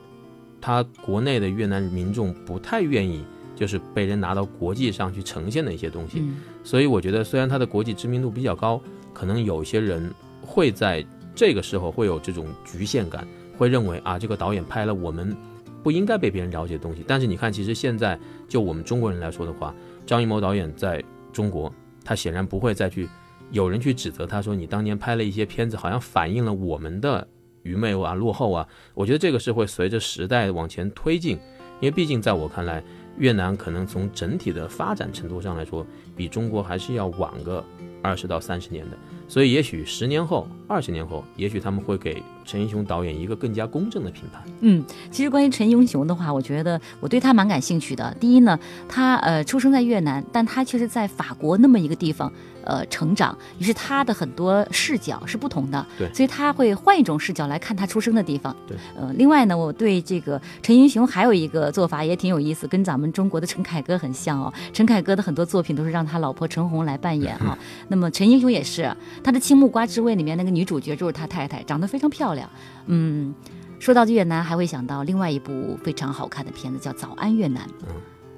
[0.60, 3.24] 他国内的越南民众不太愿意，
[3.56, 6.20] 就是被人拿到国际上去呈现的一些东西。
[6.20, 8.78] 嗯所以我觉得，虽然他的国际知名度比较高，
[9.14, 10.12] 可能有些人
[10.42, 11.02] 会在
[11.34, 13.26] 这个时候会有这种局限感，
[13.56, 15.34] 会认为啊，这个导演拍了我们
[15.82, 17.02] 不应该被别人了解的东西。
[17.08, 19.74] 但是你看，其实现在就我们中国人来说的话，
[20.04, 21.02] 张艺谋导演在
[21.32, 21.72] 中国，
[22.04, 23.08] 他显然不会再去
[23.50, 27.26] 有人去指责他说，你当年拍了一些片子，好像反映了我们的。
[27.62, 31.38] 愚昧啊，落后啊，我觉得这个是会随着时代往前推进，
[31.80, 32.82] 因为毕竟在我看来，
[33.18, 35.86] 越南可能从整体的发展程度上来说，
[36.16, 37.64] 比中国还是要晚个
[38.02, 38.96] 二十到三十年的。
[39.26, 44.42] 所以也许十年后、二十年后，也许他们会给陈英雄导演一个更加公正的评判。
[44.60, 48.16] 嗯，其实关于陈英雄的话，我觉得我对他蛮感兴趣的。
[48.18, 52.32] 第一呢，他呃出生在越南，但他却是在法国那么一个地方
[52.64, 55.86] 呃成长，于是他的很多视角是不同的。
[55.98, 58.56] 对所以他会换一种视角来看他出生的地方。
[58.66, 64.50] 对，呃，另外呢，我对这个陈英雄还有一个做法也挺有意思，跟咱们中国的陈凯歌很像哦。
[64.72, 67.56] 陈凯歌的很多作品都是让他老婆陈红来扮演 哈、
[67.88, 68.90] 那么陈英雄也是，
[69.22, 72.37] 他的《青木瓜之味》里面那个女主角就是他太太，长得非常漂亮。
[72.86, 73.34] 嗯，
[73.78, 77.66] 说到越南，还会想到另外一部非常好看的片子，叫《早安越南》。
[77.88, 77.94] 嗯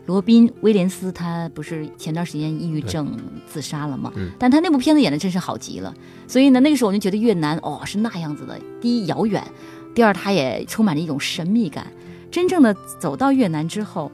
[0.06, 4.10] 罗宾·威廉斯他不是前段时间抑郁症自杀了吗？
[4.16, 5.94] 嗯但他那部片子演的真是好极了。
[6.26, 8.58] 所以呢，那个时候我就觉得越南哦是那样子的。
[8.80, 9.44] 第一遥远，
[9.94, 11.86] 第二它也充满着一种神秘感。
[12.28, 14.10] 真正的走到越南之后，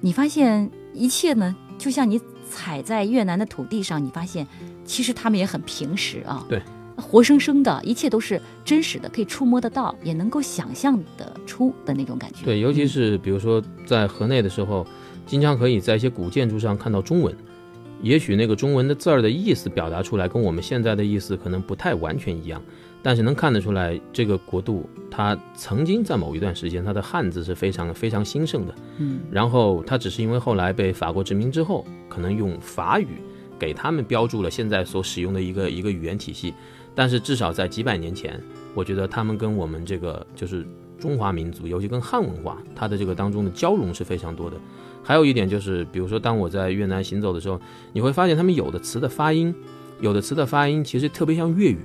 [0.00, 4.46] 你发现一切呢，就像你踩在越南的土地上，你发现
[4.84, 6.44] 其实他们也很平实啊。
[6.48, 6.62] 对。
[7.00, 12.44] 活生生的，一切都是真实的，可以触摸得到，也能够想象得出的那种感觉。
[12.44, 14.86] 对，尤其是比如说在河内的时候，
[15.26, 17.34] 经常可以在一些古建筑上看到中文，
[18.02, 22.62] 也许那个中文的字儿的意思表达出来跟我们现在的意思可能不太完全一样，
[23.02, 33.06] 但是能看得出来这个国度它曾经在某一段时间它的汉字是非常非常兴盛的，嗯，然后它只是因为后来被法国殖民之后，可能用法语
[33.58, 36.54] 给他们标注了现在所使用的一个一个语言体系，
[36.94, 38.40] 但是至少在几百年前，
[38.74, 40.66] 我觉得他们跟我们这个就是
[40.98, 44.56] 中华民族，尤其跟汉文化，它的这个当中的交融是非常多的。
[45.02, 47.58] 还有一点就是，比如说当我在越南行走的时候，
[47.92, 49.54] 你会发现他们有的词的发音，
[50.00, 51.78] 有的词的发音其实特别像粤语，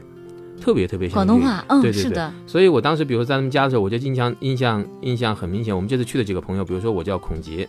[0.59, 5.73] 特别特别像广东话，嗯，对对对是的，所以我当时，比如在他们家的时候，我就印象印象印象很明显。
[5.73, 7.67] 我们这次去的几个朋友，比如说我叫孔杰，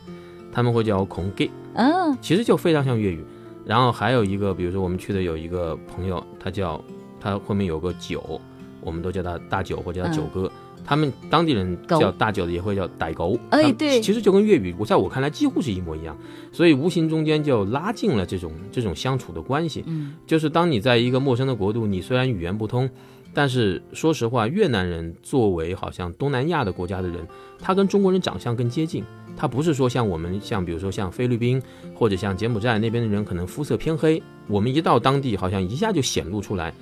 [0.53, 3.25] 他们会叫我孔 gay，嗯，其实就非常像粤语。
[3.65, 6.83] 然后还有一个，比如说我们去的有一个朋友，他叫
[7.21, 8.41] 他后面有个九，
[8.81, 10.51] 我们都叫他大九或者叫他九哥。
[10.85, 16.17] 他们当地人叫大九的也会叫傣狗，哎对其实就跟粤语，我在我看来几乎是一模一样，
[16.53, 19.83] 所以无形中间就拉近了这种这种相处的关系。
[19.87, 22.89] 嗯，就是当你在一个陌生的国度，你虽然语言不通，
[23.35, 27.27] 但是说实话，越南人作为好像东南亚的国家的人，
[27.59, 29.03] 他跟中国人长相更接近。
[29.37, 31.61] 他不是说像我们像比如说像菲律宾
[31.95, 36.73] 或者像柬埔寨那边的人可能肤色偏黑，我们一到当地好像一下就显露出来，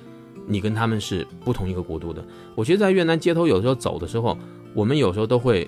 [0.47, 2.23] 你跟他们是不同一个国度的。
[2.55, 4.37] 我觉得在越南街头有时候走的时候，
[4.73, 5.67] 我们有时候都会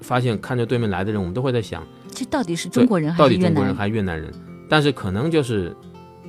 [0.00, 4.32] 发现看着对面来的人，我们都会在想，这到底是中国人还是越南底中国人还是越南人？
[4.68, 5.74] 但是可能就是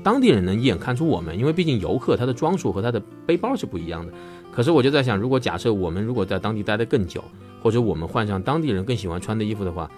[0.04, 4.14] 当地人能一眼看出我们，因为毕竟游客他的装束和他的背包是不一样的。
[4.52, 7.24] 可是我就在想，如果假设我们如果在当地待得更久，
[7.62, 9.90] 或者我们换上当地人更喜欢穿的衣服的话，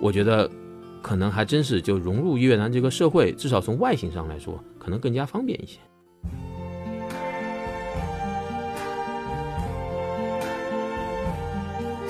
[0.00, 0.48] 我觉得
[1.02, 5.78] 可能还真是就融入越南这个社会，至少从外形上来说，可能更加方便一些。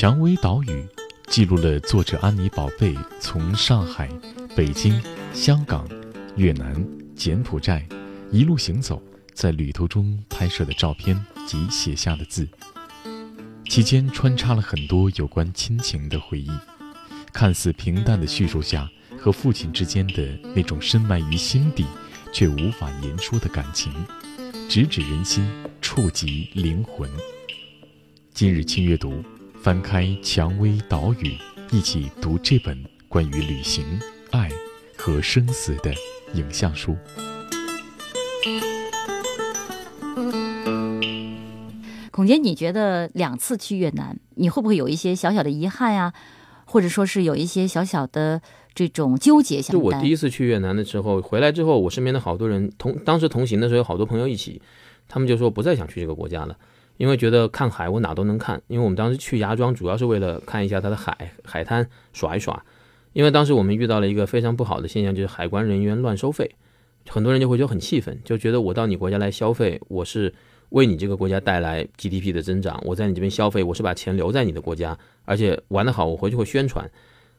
[0.00, 0.86] 蔷薇岛屿
[1.26, 4.08] 记录了作者安妮宝贝从上海、
[4.54, 5.02] 北京、
[5.34, 5.88] 香港、
[6.36, 6.86] 越南、
[7.16, 7.84] 柬埔寨
[8.30, 9.02] 一路行走，
[9.34, 12.48] 在旅途中拍摄的照片及写下的字。
[13.68, 16.48] 期间穿插了很多有关亲情的回忆，
[17.32, 18.88] 看似平淡的叙述下，
[19.18, 21.84] 和父亲之间的那种深埋于心底
[22.32, 23.92] 却无法言说的感情，
[24.68, 25.44] 直指人心，
[25.82, 27.10] 触及灵魂。
[28.32, 29.24] 今日轻阅读，
[29.60, 31.24] 翻开《蔷薇岛屿》，
[31.72, 32.78] 一起读这本
[33.08, 33.84] 关于旅行、
[34.30, 34.48] 爱
[34.96, 35.92] 和生死的
[36.34, 36.96] 影像书。
[42.12, 46.12] 孔杰，你觉得两次去越南，你会不会有一些小小的遗憾呀、
[46.64, 48.40] 或者说是有一些小小的
[48.74, 49.60] 这种纠结？
[49.60, 54.62] 就我第一次去越南的时候，回来之后，我身边的好多人同当时同行的时候，有好多朋友一起，
[55.08, 56.56] 他们就说不再想去这个国家了，
[56.98, 58.60] 因为觉得看海我哪都能看。
[58.66, 62.62] 因为我们当时去芽庄主要是为了看一下它的海海滩耍一耍，
[63.14, 66.54] 因为当时我们遇到了一个非常不好的现象，就是海关人员乱收费，
[67.08, 70.34] 很多人就会觉得很气愤，就觉得我到你国家来消费，我是
[70.70, 76.90] 为你这个国家带来 GDP 的增长，我在你这边消费，我是把钱留在你的国家，而且玩得好，我回去会宣传。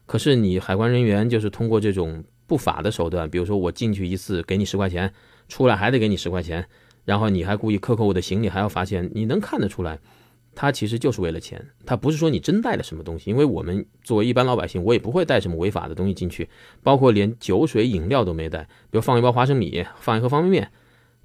[0.06, 5.12] 可是你海关人员就是通过这种不法的手段，比如说我进去一次给你十块钱，
[5.48, 6.66] 出来还得给你十块钱，
[7.04, 9.98] 然后你还故意克扣我的行李还要罚钱，你能看得出来，
[10.54, 16.48] 他其实就是为了钱，他不是说你真带了什么东西，因为我们作为一般老百姓，我也不会带什么违法的东西进去，
[16.82, 20.70] 包括连酒水饮料都没带，比如放一包花生米，放一盒方便面，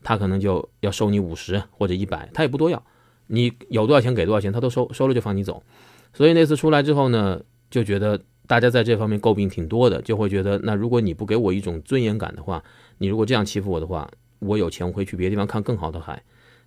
[0.03, 2.83] 他可能就要收你五十或者一百，他也不多要，
[3.27, 5.63] 你有多少钱给多少钱，他都收，收了就放你走。
[6.13, 12.63] 所以那次出来之后呢，就觉得大家在这方面诟病挺多的，就会觉得那如果你不给我一种尊严感的话，
[12.99, 14.09] 你如果这样欺负我的话，
[14.45, 16.21] 我有钱我会去别的地方看更好的海。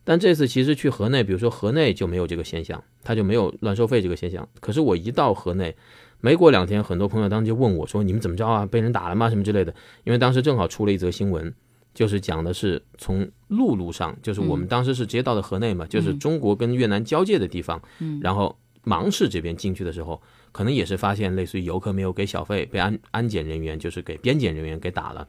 [0.04, 4.48] 但这次其实去河内，比如说河内就没有这个现象，它就没有乱收费这个现象。
[4.60, 5.76] 可是我一到河内，
[6.20, 8.64] 没过两天，很多朋友当时就问我说：“你们怎么着啊？
[8.64, 9.28] 被人打了吗？
[9.28, 9.74] 什么之类的？”
[10.04, 11.52] 因为当时正好出了一则新闻，
[11.92, 20.22] 就是讲的是从陆路上，就是我们当时是直接到的河内嘛，就是中国跟越南交界的地方，嗯然后芒市这边进去的时候，
[20.52, 25.28] 可能也是发现类似于游客没有给小费，被安安检人员就是给边检人员给打了。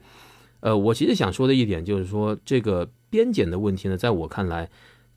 [0.62, 4.70] 呃，我其实想说的一点就是说，这个边检的问题呢，在我看来，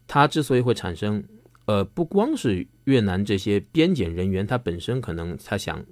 [0.07, 1.25] 它之所以会产生，
[1.67, 5.85] 呃，不光是越南这些边检人员他本身可能他想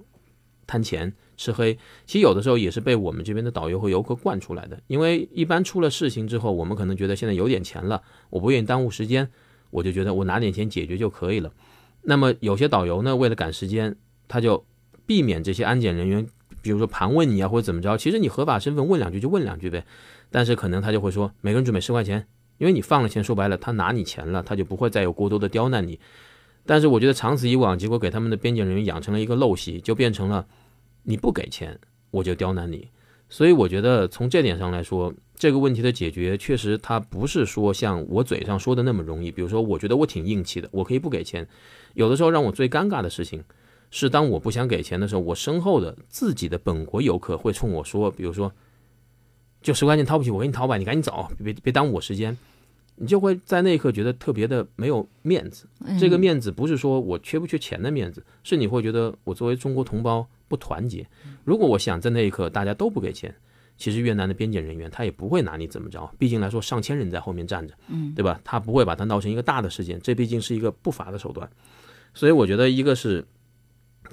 [0.65, 4.81] 贪钱吃黑，其实有的时候也是被我们这边的导游和游客惯出来的。
[4.87, 9.29] 因为一般出了事情之后，我们可能觉得现在有点钱了，我不愿意耽误时间，
[9.69, 11.51] 我就觉得我拿点钱解决就可以了。
[12.03, 13.95] 那么有些导游呢，为了赶时间，
[14.27, 14.65] 他就
[15.05, 16.25] 避免这些安检人员，
[16.61, 17.97] 比如说盘问你啊，或者怎么着。
[17.97, 19.85] 其实你合法身份问两句就问两句呗，
[20.29, 25.99] 但是可能他就会说每个人准备十块钱，因为你放了钱，说白了他拿你钱了，他就不会再有过多的刁难你。
[26.65, 30.45] 但是我觉得长此以往，结果给他们的边检人员养成了一个陋习，就变成了
[31.03, 31.79] 你不给钱
[32.11, 32.87] 我就刁难你。
[33.29, 39.31] 所以我觉得从这点上来说，这个问题的解决确实它不是说像我嘴上说的那么容易。
[39.31, 41.47] 比如说，我觉得我挺硬气的，我可以不给钱。
[41.93, 43.41] 有的时候让我最尴尬的事情
[43.91, 48.51] 是，当我不想给钱的时候，我身后的自己的本国游客会冲我说，比如说，
[49.61, 52.35] 就十块钱掏不起，我给你掏吧，你赶紧走，别别耽误我时间。
[52.95, 55.65] 你就会在那一刻觉得特别的没有面子。
[55.99, 61.07] 这个面子不是说我缺不缺钱的面子，是你会觉得我作为中国同胞不团结。
[61.43, 63.33] 如果我想在那一刻大家都不给钱，
[63.75, 68.39] 其实越南的边检人员他也不会拿你怎么着，毕竟来说上千人在后面站着，嗯，对吧？
[68.43, 71.49] 他不会把它闹成一个大的事件，这毕竟是一个不法的手段。
[72.13, 73.25] 所以我觉得一个是，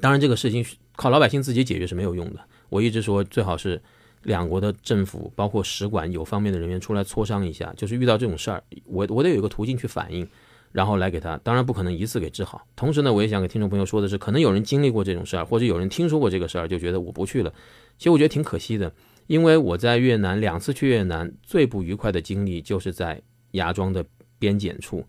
[0.00, 0.64] 当然这个事情
[0.96, 2.40] 靠老百姓自己解决是没有用的。
[2.68, 3.80] 我一直说最好是
[4.22, 10.28] 两国的政府，包括使馆有方面的人员出来磋商一下，就是遇到这种事儿，我我得有一个途径去反映，
[10.72, 12.66] 然后来给他，当然不可能一次给治好。
[12.76, 17.52] 同时呢，我也想给听众朋友说的是，可能有人经历过这种事儿，或者有人听说过这个事儿，就觉得我不去了。
[17.96, 18.92] 其实我觉得挺可惜的，
[19.26, 23.22] 因为我在越南两次去越南，最不愉快的经历就是在
[23.52, 24.04] 芽庄的
[24.38, 25.04] 边检处。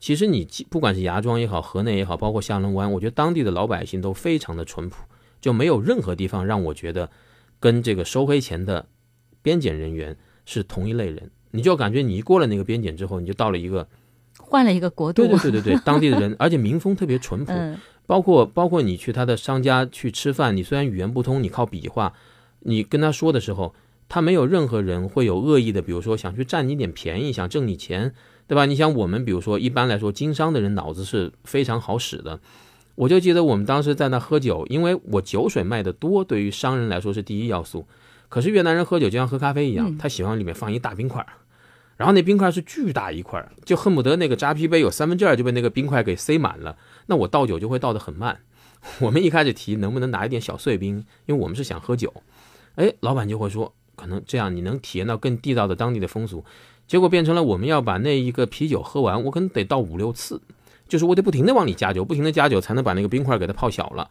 [0.00, 4.96] 其实你不管是芽庄也好，河内也好，包括下龙湾，我觉得当地的老百姓都非常的淳朴，
[5.40, 7.10] 就没有任何地方让我觉得
[7.60, 8.86] 跟这个收黑钱的
[9.42, 11.30] 边检人员是同一类人。
[11.50, 13.88] 你就感觉你一过了那个边检之后，你就到了一个
[14.38, 17.52] 换了一个国度，对对对对对， 当地的人，而且民风特别淳朴。
[17.52, 17.78] 嗯
[18.08, 22.14] 包括包括你去他的商家去吃饭，你虽然语言不通，你靠比划，
[22.60, 23.74] 你跟他说的时候，
[24.08, 28.14] 他没有任何人会有恶意的，比如说想去占你点便宜，想挣你钱，
[28.48, 28.66] 对吧？
[28.66, 32.40] 你想我们比如说一般来说经商的人脑子是非常好使的，
[32.96, 37.86] 我就记得我们当时在那喝酒，因为我酒水卖的多，对于商人来说是第一要素。
[38.30, 41.28] 可是越南人喝酒就像喝咖啡一样，他喜欢里面放一大冰块儿，
[41.96, 46.76] 然后那冰块是巨大一块，就恨不得那个扎啤杯有三分之二就被那个冰块给塞满了。
[47.06, 48.40] 那我倒酒就会倒得很慢。
[49.00, 52.14] 我们一开始提能不能拿一点小碎冰，因为我们是想喝酒。
[52.76, 56.44] 哎，老板就会说，可能这样你能体验到更地道的当地的风俗。
[56.88, 60.40] 结果变成了我们要把那一个啤酒喝完，我可能得倒五六次，
[60.88, 64.10] 就是我得不停的往里加酒，不停的加酒才能把那个冰块给它泡小了。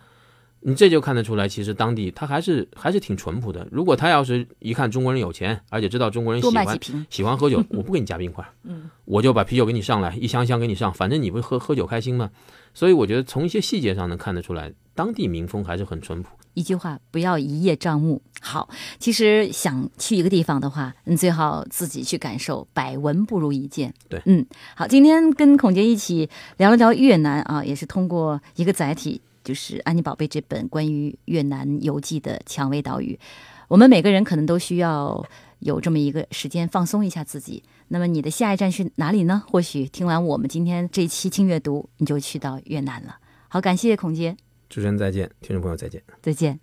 [0.59, 3.67] 你这就看得出来，其实当地他还是还是挺淳朴的。
[3.71, 6.79] 如果他要是一看中国人有钱，而且知道中国人喜欢。
[7.09, 12.31] 喜欢喝酒， 我不给你加冰块，嗯，我就把啤酒给你上来，一箱箱给你上，反正你不是喝喝酒开心吗？
[12.73, 16.29] 所以我觉得从一些细节上能看得出来，当地民风还是很淳朴。
[16.57, 18.19] 一句话，不要一叶障目。
[18.41, 23.93] 好，其实想去一个地方的话，你最好自己去感受，百闻不如一见。
[24.09, 24.43] 对嗯，
[24.75, 26.27] 好，今天跟孔杰一起
[26.57, 33.19] 聊了聊越南啊，也是通过一个载体，就是《安妮宝贝》这本关于越南游记的蔷薇岛屿。
[33.67, 35.23] 我们每个人可能都需要
[35.59, 37.61] 有这么一个时间放松一下自己。
[37.89, 39.43] 那么你的下一站是哪里呢？
[39.47, 43.17] 或许听完我们今天这一期轻阅读，你就去到越南了。
[43.47, 44.35] 好，感谢孔杰。
[44.69, 46.03] 主持人再见，听众朋友再见。
[46.21, 46.59] 再见。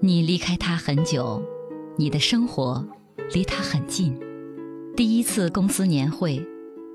[0.00, 1.42] 你离开他很久，
[1.96, 2.86] 你的生活
[3.32, 4.18] 离他很近。
[4.96, 6.46] 第一次公司年会，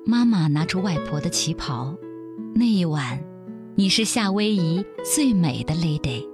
[0.05, 1.97] 妈妈拿出外婆的旗袍，
[2.55, 3.21] 那一晚，
[3.75, 6.25] 你是夏威夷最美的 lady。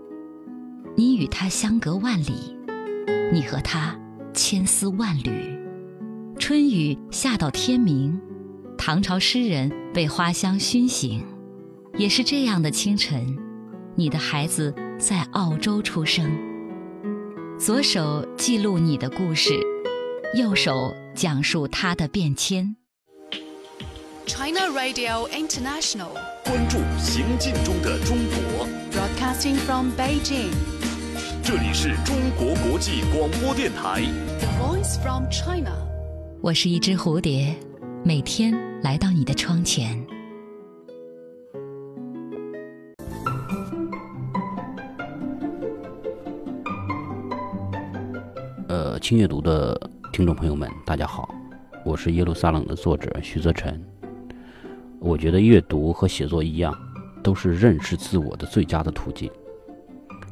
[0.96, 2.56] 你与他相隔万里，
[3.34, 4.00] 你和他
[4.34, 5.56] 千丝万缕。
[6.38, 8.22] 春雨下到天明，
[8.78, 11.24] 唐朝诗人被花香熏醒。
[11.98, 13.38] 也是这样的清晨，
[13.96, 16.30] 你的孩子在澳洲出生。
[17.58, 19.54] 左手记录你的故事，
[20.38, 22.76] 右手讲述他的变迁。
[24.26, 26.10] China Radio International,
[26.44, 30.52] 关注行进中的中国，broadcasting from Beijing.
[31.42, 34.02] 这里是中国国际广播电台。
[34.40, 35.72] The voice from China.
[36.42, 37.56] 我是一只蝴蝶，
[38.04, 40.06] 每天来到你的窗前。
[49.08, 49.80] 轻阅读的
[50.12, 51.30] 听众朋友们，大家好，
[51.86, 53.80] 我是耶路撒冷的作者徐泽辰。
[54.98, 56.76] 我觉得阅读和写作一样，
[57.22, 59.30] 都是认识自我的最佳的途径。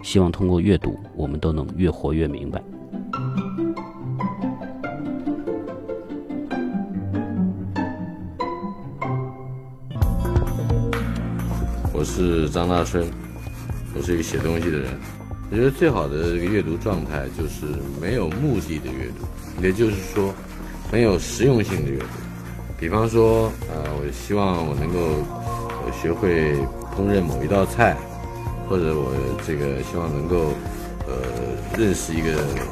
[0.01, 2.63] 希望通过阅读，我们都能越活越明白。
[11.93, 13.07] 我是张大春，
[13.95, 15.22] 我是一个写东西的人。
[15.54, 20.34] 我觉得最好的这个阅读状态就是没有目的的阅读，也就是说，
[20.91, 22.06] 很有实用性的阅读。
[22.80, 24.99] 比方说，呃，我希望我能够
[25.86, 26.56] 呃学会
[26.97, 27.95] 烹饪某一道菜，
[28.68, 29.14] 或者我
[29.45, 30.56] 这个希望能够
[31.06, 31.22] 呃
[31.78, 32.32] 认识一个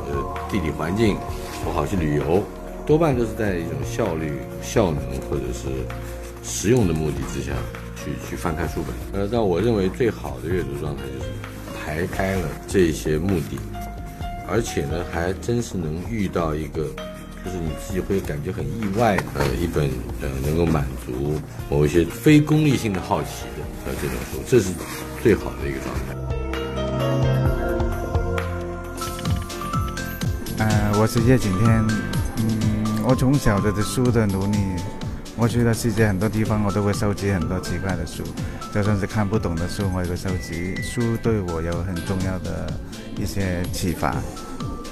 [0.09, 1.15] 呃地理环境，
[1.63, 2.41] 我好去旅游，
[2.87, 5.69] 多半都是在一种效率、效能或者是
[6.41, 7.53] 实用的目的之下
[7.95, 9.21] 去去翻开书本。
[9.21, 11.29] 呃，但我认为最好的阅读状态就是
[11.91, 13.59] 排开了这些目的，
[14.47, 16.85] 而且呢，还真是能遇到一个，
[17.43, 19.89] 就是你自己会感觉很意外的一本
[20.21, 21.37] 呃能够满足
[21.69, 24.69] 某一些非功利性的好奇的呃这种书，这是
[25.21, 26.15] 最好的一个状态。
[30.59, 31.85] 呃，我是叶景天。
[32.37, 34.57] 嗯，我从小的书的努力，
[35.35, 38.23] 我去到世界很多地方，我都会收集很多奇怪的书，
[38.73, 40.75] 就算是看不懂的书，我也会收集。
[40.81, 42.71] 书对我有很重要的
[43.17, 44.15] 一些启发。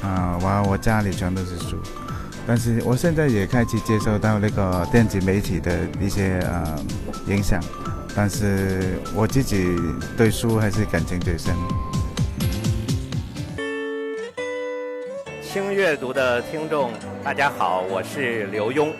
[0.01, 1.77] 啊、我我家里全都是书，
[2.47, 6.79] 但是我现在也开始接受到那个电子媒体的一些呃
[7.27, 7.61] 影响，
[8.15, 9.75] 但是我自己
[10.17, 11.53] 对书还是感情最深。
[15.41, 16.91] 轻阅读的听众，
[17.23, 18.93] 大家好，我是刘墉。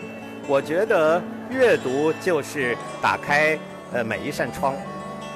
[0.46, 3.58] 我觉得阅读就是打开
[3.92, 4.74] 呃每一扇窗，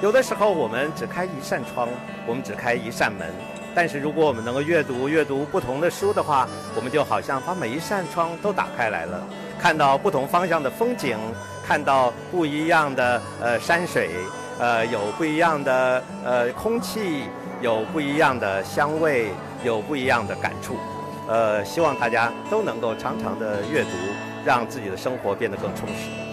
[0.01, 1.87] 有的时候我们只开一扇窗，
[2.25, 3.27] 我们只开一扇门，
[3.73, 9.21] 但是如果我们能够阅读阅读不同的书的话，我们就好像把每一扇窗都打开来了，
[9.59, 11.17] 看到不同方向的风景，
[11.65, 14.09] 看到不一样的呃山水，
[14.59, 17.23] 呃有不一样的呃空气，
[17.61, 19.29] 有不一样的香味，
[19.63, 20.77] 有不一样的感触。
[21.27, 23.89] 呃，希望大家都能够常常的阅读，
[24.45, 26.24] 让自己的生活变得更充实。